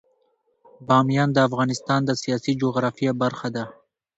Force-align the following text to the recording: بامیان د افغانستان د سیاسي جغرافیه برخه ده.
بامیان 0.87 1.29
د 1.33 1.37
افغانستان 1.47 1.99
د 2.05 2.11
سیاسي 2.21 2.53
جغرافیه 2.61 3.13
برخه 3.23 3.47
ده. 3.55 3.65